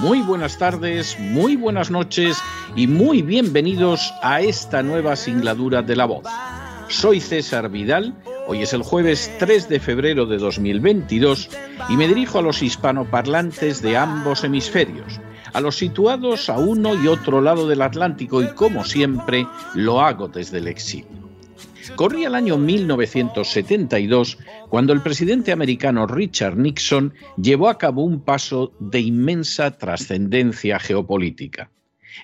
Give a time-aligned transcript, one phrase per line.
[0.00, 2.38] muy buenas tardes, muy buenas noches
[2.76, 6.24] y muy bienvenidos a esta nueva singladura de la voz.
[6.88, 8.14] Soy César Vidal,
[8.46, 11.50] hoy es el jueves 3 de febrero de 2022
[11.88, 15.20] y me dirijo a los hispanoparlantes de ambos hemisferios,
[15.52, 20.28] a los situados a uno y otro lado del Atlántico y como siempre lo hago
[20.28, 21.27] desde el exilio.
[21.96, 28.72] Corría el año 1972 cuando el presidente americano Richard Nixon llevó a cabo un paso
[28.78, 31.70] de inmensa trascendencia geopolítica.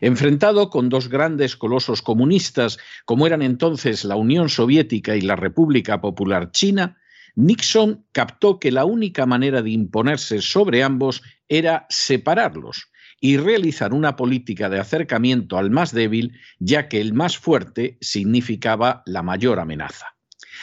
[0.00, 6.00] Enfrentado con dos grandes colosos comunistas como eran entonces la Unión Soviética y la República
[6.00, 6.98] Popular China,
[7.36, 12.90] Nixon captó que la única manera de imponerse sobre ambos era separarlos,
[13.24, 19.02] y realizar una política de acercamiento al más débil, ya que el más fuerte significaba
[19.06, 20.14] la mayor amenaza.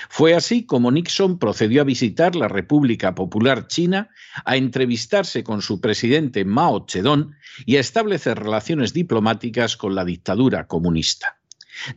[0.09, 4.09] Fue así como Nixon procedió a visitar la República Popular China,
[4.45, 7.31] a entrevistarse con su presidente Mao Zedong
[7.65, 11.39] y a establecer relaciones diplomáticas con la dictadura comunista.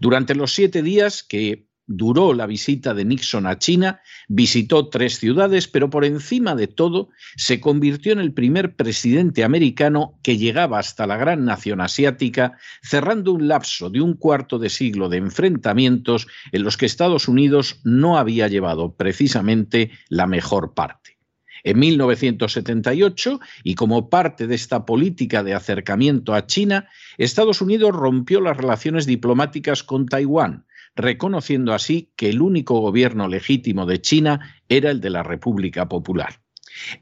[0.00, 5.68] Durante los siete días que duró la visita de Nixon a China, visitó tres ciudades,
[5.68, 11.06] pero por encima de todo se convirtió en el primer presidente americano que llegaba hasta
[11.06, 16.62] la gran nación asiática, cerrando un lapso de un cuarto de siglo de enfrentamientos en
[16.62, 21.18] los que Estados Unidos no había llevado precisamente la mejor parte.
[21.66, 28.42] En 1978, y como parte de esta política de acercamiento a China, Estados Unidos rompió
[28.42, 34.90] las relaciones diplomáticas con Taiwán, reconociendo así que el único gobierno legítimo de China era
[34.90, 36.40] el de la República Popular.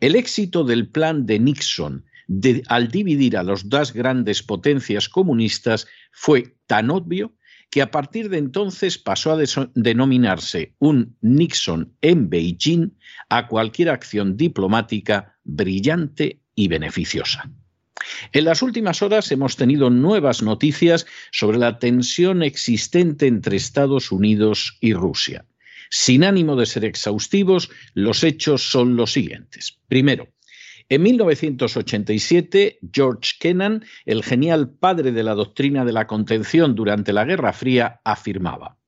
[0.00, 2.04] El éxito del plan de Nixon
[2.69, 7.34] al dividir a las dos grandes potencias comunistas fue tan obvio
[7.70, 9.38] que a partir de entonces pasó a
[9.75, 12.91] denominarse un Nixon en Beijing
[13.30, 17.50] a cualquier acción diplomática brillante y beneficiosa.
[18.32, 24.76] En las últimas horas hemos tenido nuevas noticias sobre la tensión existente entre Estados Unidos
[24.80, 25.44] y Rusia.
[25.90, 29.78] Sin ánimo de ser exhaustivos, los hechos son los siguientes.
[29.88, 30.28] Primero,
[30.88, 37.24] en 1987, George Kennan, el genial padre de la doctrina de la contención durante la
[37.24, 38.78] Guerra Fría, afirmaba,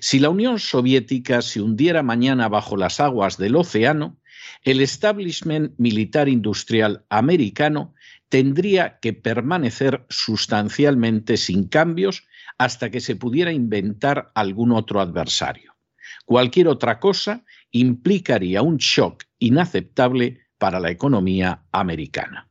[0.00, 4.18] si la Unión Soviética se hundiera mañana bajo las aguas del océano,
[4.62, 7.94] el establishment militar industrial americano
[8.32, 12.26] tendría que permanecer sustancialmente sin cambios
[12.56, 15.76] hasta que se pudiera inventar algún otro adversario.
[16.24, 22.48] Cualquier otra cosa implicaría un shock inaceptable para la economía americana.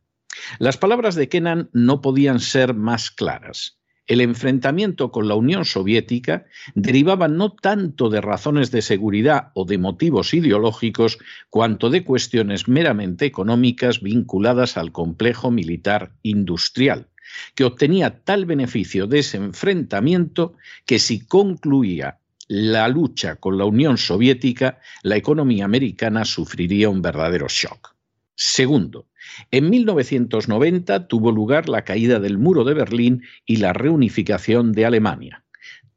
[0.60, 3.81] Las palabras de Kennan no podían ser más claras
[4.12, 6.46] el enfrentamiento con la Unión Soviética
[6.76, 11.18] derivaba no tanto de razones de seguridad o de motivos ideológicos,
[11.50, 17.08] cuanto de cuestiones meramente económicas vinculadas al complejo militar industrial,
[17.56, 20.56] que obtenía tal beneficio de ese enfrentamiento
[20.86, 22.20] que si concluía
[22.50, 27.96] la lucha con la Unión Soviética, la economía americana sufriría un verdadero shock.
[28.36, 29.08] Segundo,
[29.52, 35.44] en 1990 tuvo lugar la caída del muro de Berlín y la reunificación de Alemania.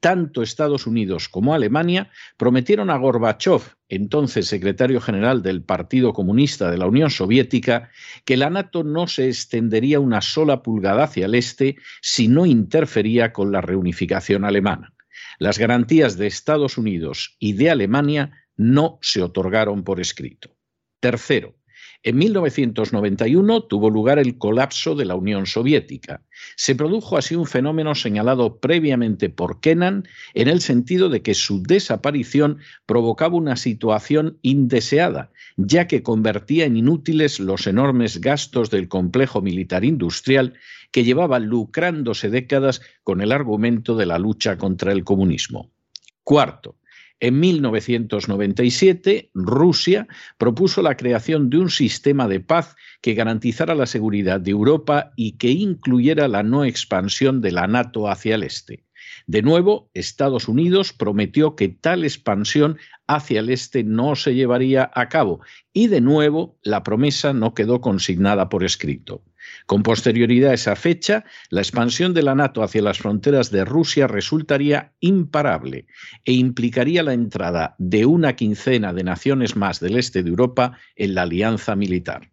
[0.00, 6.76] Tanto Estados Unidos como Alemania prometieron a Gorbachev, entonces secretario general del Partido Comunista de
[6.76, 7.88] la Unión Soviética,
[8.26, 13.32] que la NATO no se extendería una sola pulgada hacia el este si no interfería
[13.32, 14.92] con la reunificación alemana.
[15.38, 20.54] Las garantías de Estados Unidos y de Alemania no se otorgaron por escrito.
[21.00, 21.54] Tercero,
[22.06, 26.20] En 1991 tuvo lugar el colapso de la Unión Soviética.
[26.54, 31.62] Se produjo así un fenómeno señalado previamente por Kennan en el sentido de que su
[31.62, 39.40] desaparición provocaba una situación indeseada, ya que convertía en inútiles los enormes gastos del complejo
[39.40, 40.52] militar industrial
[40.90, 45.72] que llevaba lucrándose décadas con el argumento de la lucha contra el comunismo.
[46.22, 46.76] Cuarto,
[47.26, 50.06] en 1997, Rusia
[50.36, 55.38] propuso la creación de un sistema de paz que garantizara la seguridad de Europa y
[55.38, 58.84] que incluyera la no expansión de la NATO hacia el este.
[59.26, 62.76] De nuevo, Estados Unidos prometió que tal expansión
[63.06, 65.40] hacia el este no se llevaría a cabo
[65.72, 69.22] y de nuevo la promesa no quedó consignada por escrito.
[69.66, 74.06] Con posterioridad a esa fecha, la expansión de la NATO hacia las fronteras de Rusia
[74.06, 75.86] resultaría imparable
[76.24, 81.14] e implicaría la entrada de una quincena de naciones más del este de Europa en
[81.14, 82.30] la alianza militar.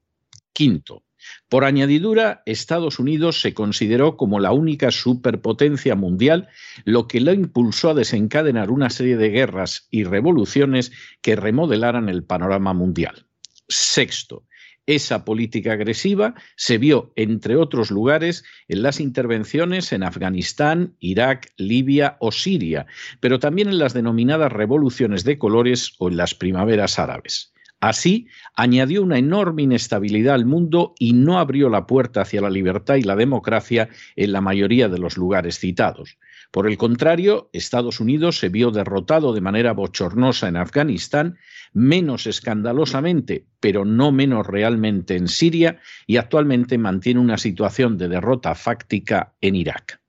[0.54, 1.04] Quinto,
[1.50, 6.48] por añadidura, Estados Unidos se consideró como la única superpotencia mundial,
[6.86, 10.92] lo que lo impulsó a desencadenar una serie de guerras y revoluciones
[11.22, 13.26] que remodelaran el panorama mundial.
[13.68, 14.44] Sexto,
[14.86, 22.18] esa política agresiva se vio, entre otros lugares, en las intervenciones en Afganistán, Irak, Libia
[22.20, 22.88] o Siria,
[23.20, 27.51] pero también en las denominadas revoluciones de colores o en las primaveras árabes.
[27.82, 32.96] Así, añadió una enorme inestabilidad al mundo y no abrió la puerta hacia la libertad
[32.96, 36.20] y la democracia en la mayoría de los lugares citados.
[36.52, 41.40] Por el contrario, Estados Unidos se vio derrotado de manera bochornosa en Afganistán,
[41.74, 48.54] menos escandalosamente, pero no menos realmente en Siria, y actualmente mantiene una situación de derrota
[48.54, 50.00] fáctica en Irak.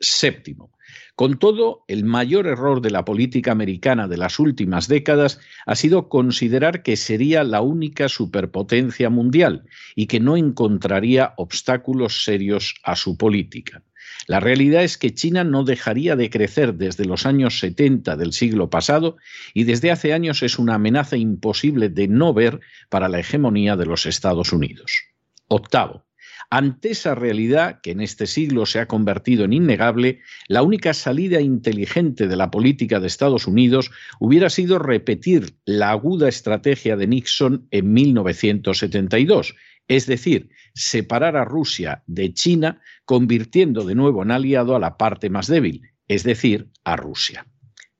[0.00, 0.72] Séptimo,
[1.18, 6.08] con todo, el mayor error de la política americana de las últimas décadas ha sido
[6.08, 9.64] considerar que sería la única superpotencia mundial
[9.96, 13.82] y que no encontraría obstáculos serios a su política.
[14.28, 18.70] La realidad es que China no dejaría de crecer desde los años 70 del siglo
[18.70, 19.16] pasado
[19.54, 22.60] y desde hace años es una amenaza imposible de no ver
[22.90, 25.02] para la hegemonía de los Estados Unidos.
[25.48, 26.04] Octavo,
[26.50, 31.40] ante esa realidad, que en este siglo se ha convertido en innegable, la única salida
[31.40, 37.68] inteligente de la política de Estados Unidos hubiera sido repetir la aguda estrategia de Nixon
[37.70, 39.54] en 1972,
[39.88, 45.28] es decir, separar a Rusia de China, convirtiendo de nuevo en aliado a la parte
[45.28, 47.46] más débil, es decir, a Rusia.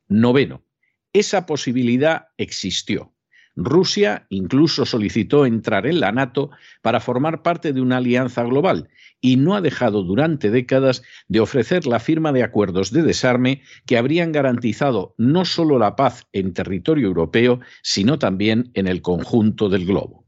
[0.08, 0.64] Noveno,
[1.12, 3.12] esa posibilidad existió.
[3.60, 6.50] Rusia incluso solicitó entrar en la NATO
[6.80, 8.88] para formar parte de una alianza global
[9.20, 13.98] y no ha dejado durante décadas de ofrecer la firma de acuerdos de desarme que
[13.98, 19.86] habrían garantizado no solo la paz en territorio europeo, sino también en el conjunto del
[19.86, 20.24] globo.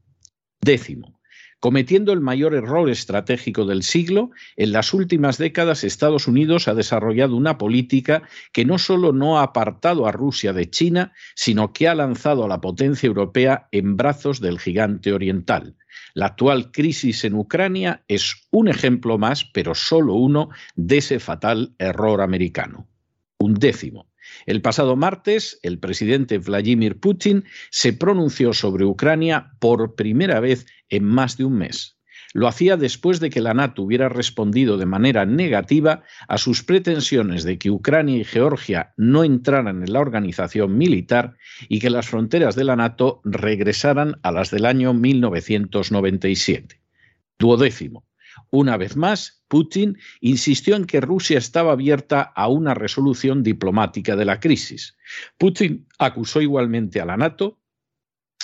[0.59, 1.20] Décimo,
[1.61, 7.35] Cometiendo el mayor error estratégico del siglo, en las últimas décadas Estados Unidos ha desarrollado
[7.35, 11.93] una política que no solo no ha apartado a Rusia de China, sino que ha
[11.93, 15.75] lanzado a la potencia europea en brazos del gigante oriental.
[16.15, 21.75] La actual crisis en Ucrania es un ejemplo más, pero solo uno, de ese fatal
[21.77, 22.87] error americano.
[23.37, 24.10] Un décimo.
[24.45, 31.05] El pasado martes, el presidente Vladimir Putin se pronunció sobre Ucrania por primera vez en
[31.05, 31.97] más de un mes.
[32.33, 37.43] Lo hacía después de que la NATO hubiera respondido de manera negativa a sus pretensiones
[37.43, 41.35] de que Ucrania y Georgia no entraran en la organización militar
[41.67, 46.79] y que las fronteras de la NATO regresaran a las del año 1997.
[47.37, 48.05] Duodécimo.
[48.51, 54.25] Una vez más, Putin insistió en que Rusia estaba abierta a una resolución diplomática de
[54.25, 54.97] la crisis.
[55.37, 57.57] Putin acusó igualmente a la NATO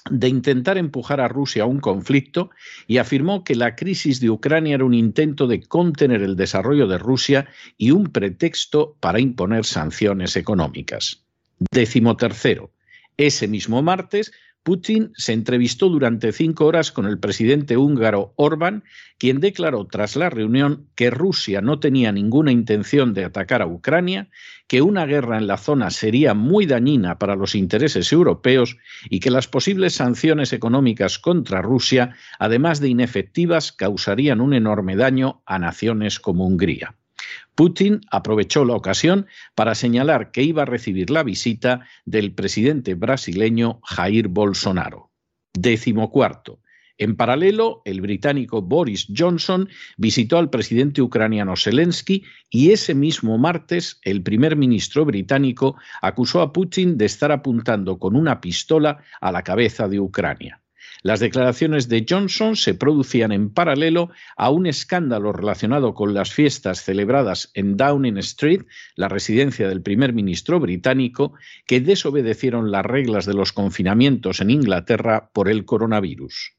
[0.10, 2.50] de intentar empujar a Rusia a un conflicto
[2.88, 6.98] y afirmó que la crisis de Ucrania era un intento de contener el desarrollo de
[6.98, 7.48] Rusia
[7.78, 11.26] y un pretexto para imponer sanciones económicas.
[11.72, 12.72] Décimo tercero.
[13.18, 14.32] Ese mismo martes,
[14.68, 18.84] Putin se entrevistó durante cinco horas con el presidente húngaro Orbán,
[19.18, 24.28] quien declaró tras la reunión que Rusia no tenía ninguna intención de atacar a Ucrania,
[24.68, 28.76] que una guerra en la zona sería muy dañina para los intereses europeos
[29.10, 35.44] y que las posibles sanciones económicas contra Rusia, además de inefectivas, causarían un enorme daño
[35.46, 36.98] a naciones como Hungría.
[37.58, 43.80] Putin aprovechó la ocasión para señalar que iba a recibir la visita del presidente brasileño
[43.84, 45.10] Jair Bolsonaro.
[45.56, 46.60] Décimo cuarto.
[47.00, 54.00] En paralelo, el británico Boris Johnson visitó al presidente ucraniano Zelensky y ese mismo martes
[54.04, 59.42] el primer ministro británico acusó a Putin de estar apuntando con una pistola a la
[59.42, 60.62] cabeza de Ucrania.
[61.04, 66.84] Las declaraciones de Johnson se producían en paralelo a un escándalo relacionado con las fiestas
[66.84, 68.64] celebradas en Downing Street,
[68.96, 71.34] la residencia del primer ministro británico,
[71.66, 76.54] que desobedecieron las reglas de los confinamientos en Inglaterra por el coronavirus.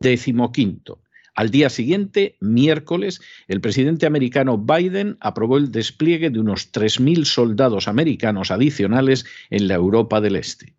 [0.00, 1.02] Décimo quinto.
[1.36, 7.88] Al día siguiente, miércoles, el presidente americano Biden aprobó el despliegue de unos 3.000 soldados
[7.88, 10.74] americanos adicionales en la Europa del Este.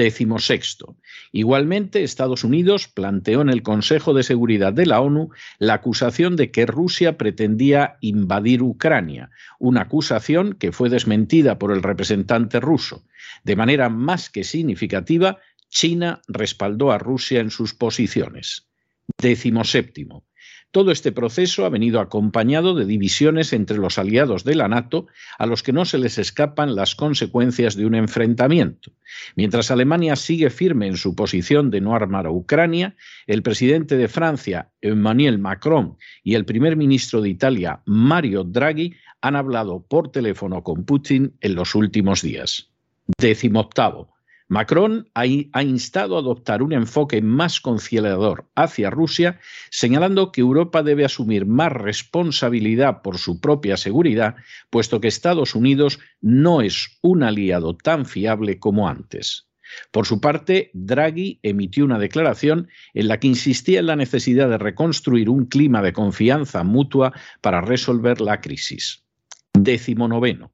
[0.00, 0.96] Décimo sexto.
[1.30, 5.28] Igualmente, Estados Unidos planteó en el Consejo de Seguridad de la ONU
[5.58, 9.28] la acusación de que Rusia pretendía invadir Ucrania,
[9.58, 13.04] una acusación que fue desmentida por el representante ruso.
[13.44, 15.36] De manera más que significativa,
[15.68, 18.70] China respaldó a Rusia en sus posiciones.
[19.18, 20.24] Décimo séptimo.
[20.72, 25.46] Todo este proceso ha venido acompañado de divisiones entre los aliados de la NATO a
[25.46, 28.92] los que no se les escapan las consecuencias de un enfrentamiento.
[29.34, 32.94] Mientras Alemania sigue firme en su posición de no armar a Ucrania,
[33.26, 39.34] el presidente de Francia, Emmanuel Macron, y el primer ministro de Italia, Mario Draghi, han
[39.34, 42.70] hablado por teléfono con Putin en los últimos días.
[43.18, 44.19] Décimo octavo.
[44.50, 49.38] Macron ha instado a adoptar un enfoque más conciliador hacia Rusia,
[49.70, 54.34] señalando que Europa debe asumir más responsabilidad por su propia seguridad,
[54.68, 59.46] puesto que Estados Unidos no es un aliado tan fiable como antes.
[59.92, 64.58] Por su parte, Draghi emitió una declaración en la que insistía en la necesidad de
[64.58, 69.04] reconstruir un clima de confianza mutua para resolver la crisis.
[69.52, 70.50] Décimo noveno.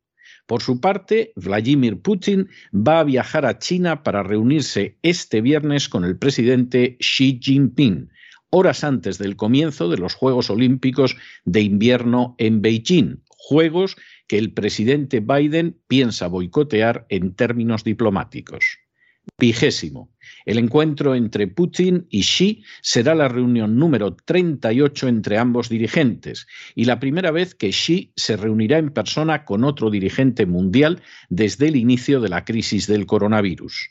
[0.47, 6.05] Por su parte, Vladimir Putin va a viajar a China para reunirse este viernes con
[6.05, 8.11] el presidente Xi Jinping,
[8.51, 13.97] horas antes del comienzo de los Juegos Olímpicos de invierno en Beijing, Juegos
[14.29, 18.79] que el presidente Biden piensa boicotear en términos diplomáticos.
[19.39, 20.11] Vigésimo.
[20.45, 26.85] El encuentro entre Putin y Xi será la reunión número 38 entre ambos dirigentes y
[26.85, 31.77] la primera vez que Xi se reunirá en persona con otro dirigente mundial desde el
[31.77, 33.91] inicio de la crisis del coronavirus.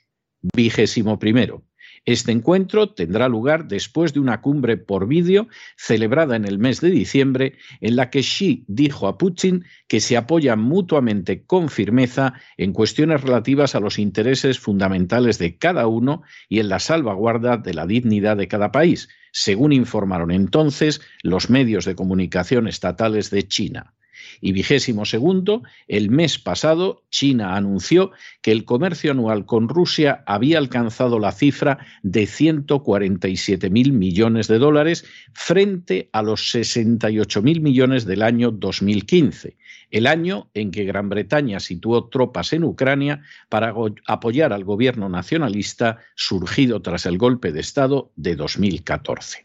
[0.55, 1.63] Vigésimo primero.
[2.05, 6.91] Este encuentro tendrá lugar después de una cumbre por vídeo celebrada en el mes de
[6.91, 12.73] diciembre en la que Xi dijo a Putin que se apoyan mutuamente con firmeza en
[12.73, 17.87] cuestiones relativas a los intereses fundamentales de cada uno y en la salvaguarda de la
[17.87, 23.94] dignidad de cada país, según informaron entonces los medios de comunicación estatales de China.
[24.41, 30.57] Y vigésimo segundo, el mes pasado, China anunció que el comercio anual con Rusia había
[30.57, 38.05] alcanzado la cifra de 147 mil millones de dólares frente a los 68 mil millones
[38.05, 39.57] del año 2015,
[39.91, 43.73] el año en que Gran Bretaña situó tropas en Ucrania para
[44.07, 49.44] apoyar al gobierno nacionalista surgido tras el golpe de Estado de 2014.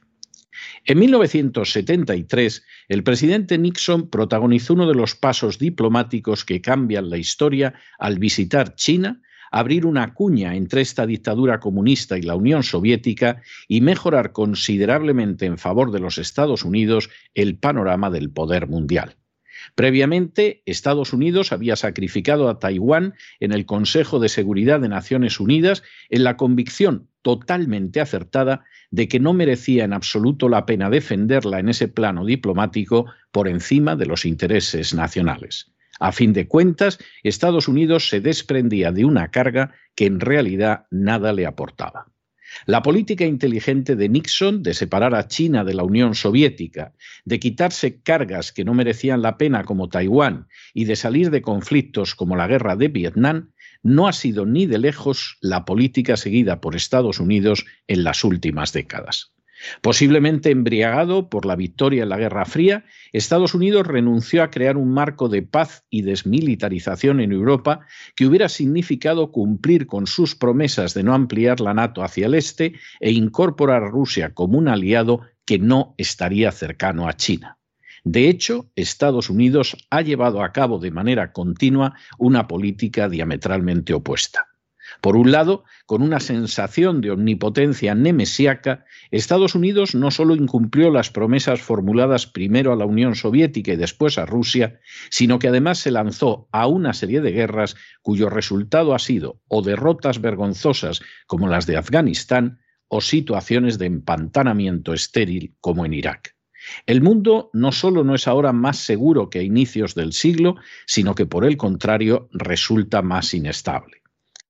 [0.85, 7.75] En 1973, el presidente Nixon protagonizó uno de los pasos diplomáticos que cambian la historia
[7.99, 13.81] al visitar China, abrir una cuña entre esta dictadura comunista y la Unión Soviética y
[13.81, 19.17] mejorar considerablemente en favor de los Estados Unidos el panorama del poder mundial.
[19.75, 25.83] Previamente, Estados Unidos había sacrificado a Taiwán en el Consejo de Seguridad de Naciones Unidas
[26.09, 31.69] en la convicción totalmente acertada de que no merecía en absoluto la pena defenderla en
[31.69, 35.73] ese plano diplomático por encima de los intereses nacionales.
[35.99, 41.33] A fin de cuentas, Estados Unidos se desprendía de una carga que en realidad nada
[41.35, 42.07] le aportaba.
[42.67, 48.01] La política inteligente de Nixon de separar a China de la Unión Soviética, de quitarse
[48.03, 52.47] cargas que no merecían la pena como Taiwán y de salir de conflictos como la
[52.47, 53.51] guerra de Vietnam,
[53.83, 58.73] no ha sido ni de lejos la política seguida por Estados Unidos en las últimas
[58.73, 59.33] décadas.
[59.83, 64.93] Posiblemente embriagado por la victoria en la Guerra Fría, Estados Unidos renunció a crear un
[64.93, 67.81] marco de paz y desmilitarización en Europa
[68.17, 72.75] que hubiera significado cumplir con sus promesas de no ampliar la NATO hacia el este
[73.01, 77.59] e incorporar a Rusia como un aliado que no estaría cercano a China.
[78.05, 84.50] De hecho, Estados Unidos ha llevado a cabo de manera continua una política diametralmente opuesta.
[85.01, 91.11] Por un lado, con una sensación de omnipotencia nemesiaca, Estados Unidos no solo incumplió las
[91.11, 94.81] promesas formuladas primero a la Unión Soviética y después a Rusia,
[95.11, 99.63] sino que además se lanzó a una serie de guerras cuyo resultado ha sido o
[99.63, 106.37] derrotas vergonzosas como las de Afganistán o situaciones de empantanamiento estéril como en Irak.
[106.87, 111.15] El mundo no solo no es ahora más seguro que a inicios del siglo, sino
[111.15, 114.00] que por el contrario resulta más inestable.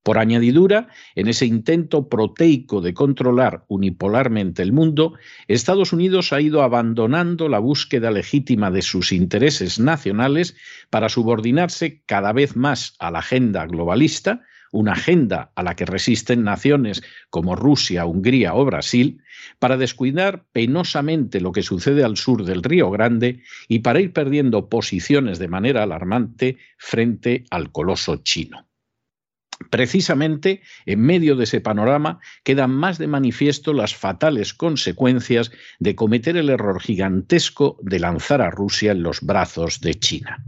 [0.03, 5.13] Por añadidura, en ese intento proteico de controlar unipolarmente el mundo,
[5.47, 10.57] Estados Unidos ha ido abandonando la búsqueda legítima de sus intereses nacionales
[10.89, 14.41] para subordinarse cada vez más a la agenda globalista,
[14.73, 19.23] una agenda a la que resisten naciones como Rusia, Hungría o Brasil,
[19.59, 24.71] para descuidar penosamente lo que sucede al sur del Río Grande y para ir perdiendo
[24.71, 28.70] posiciones de manera alarmante frente al coloso chino.
[29.69, 36.37] Precisamente en medio de ese panorama quedan más de manifiesto las fatales consecuencias de cometer
[36.37, 40.45] el error gigantesco de lanzar a Rusia en los brazos de China.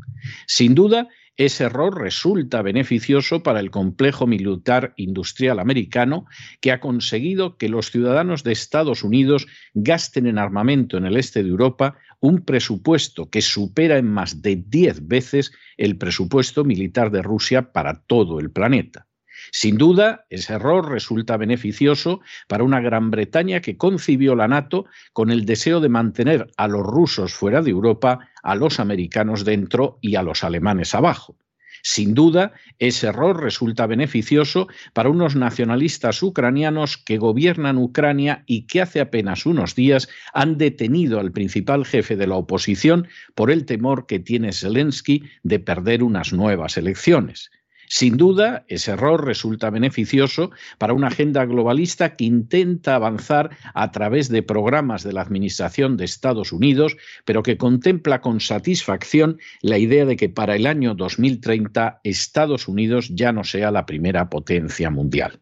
[0.46, 6.26] Sin duda, ese error resulta beneficioso para el complejo militar industrial americano
[6.60, 11.42] que ha conseguido que los ciudadanos de Estados Unidos gasten en armamento en el este
[11.42, 17.20] de Europa un presupuesto que supera en más de 10 veces el presupuesto militar de
[17.20, 19.08] Rusia para todo el planeta.
[19.50, 25.30] Sin duda, ese error resulta beneficioso para una Gran Bretaña que concibió la NATO con
[25.30, 30.14] el deseo de mantener a los rusos fuera de Europa, a los americanos dentro y
[30.14, 31.36] a los alemanes abajo.
[31.82, 38.80] Sin duda, ese error resulta beneficioso para unos nacionalistas ucranianos que gobiernan Ucrania y que
[38.80, 44.06] hace apenas unos días han detenido al principal jefe de la oposición por el temor
[44.06, 47.50] que tiene Zelensky de perder unas nuevas elecciones.
[47.94, 54.30] Sin duda, ese error resulta beneficioso para una agenda globalista que intenta avanzar a través
[54.30, 56.96] de programas de la Administración de Estados Unidos,
[57.26, 63.10] pero que contempla con satisfacción la idea de que para el año 2030 Estados Unidos
[63.14, 65.40] ya no sea la primera potencia mundial.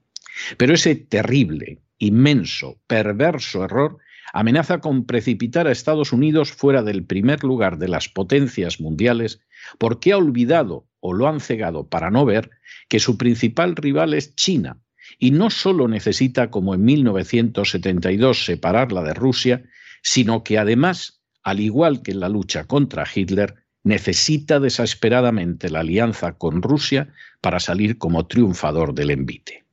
[0.57, 3.99] Pero ese terrible, inmenso, perverso error
[4.33, 9.41] amenaza con precipitar a Estados Unidos fuera del primer lugar de las potencias mundiales
[9.79, 12.51] porque ha olvidado o lo han cegado para no ver
[12.89, 14.79] que su principal rival es China
[15.19, 19.65] y no solo necesita, como en 1972, separarla de Rusia,
[20.03, 26.33] sino que además, al igual que en la lucha contra Hitler, necesita desesperadamente la alianza
[26.33, 29.65] con Rusia para salir como triunfador del envite.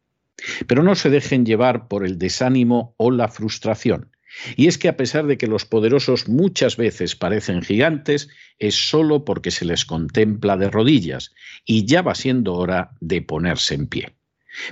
[0.67, 4.11] Pero no se dejen llevar por el desánimo o la frustración.
[4.55, 8.29] Y es que a pesar de que los poderosos muchas veces parecen gigantes,
[8.59, 11.33] es solo porque se les contempla de rodillas,
[11.65, 14.13] y ya va siendo hora de ponerse en pie.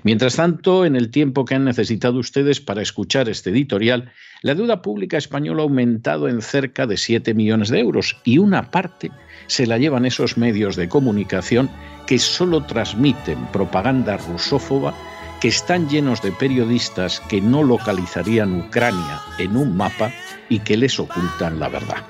[0.04, 4.82] Mientras tanto, en el tiempo que han necesitado ustedes para escuchar este editorial, la deuda
[4.82, 9.12] pública española ha aumentado en cerca de 7 millones de euros y una parte
[9.48, 11.70] se la llevan esos medios de comunicación
[12.08, 14.96] que solo transmiten propaganda rusófoba
[15.40, 20.12] que están llenos de periodistas que no localizarían Ucrania en un mapa
[20.50, 22.04] y que les ocultan la verdad.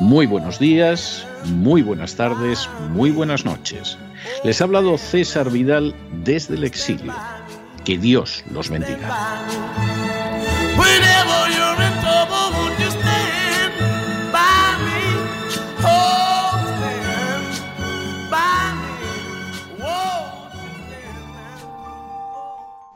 [0.00, 3.98] Muy buenos días, muy buenas tardes, muy buenas noches.
[4.44, 7.14] Les ha hablado César Vidal desde el exilio.
[7.84, 9.08] Que Dios los bendiga.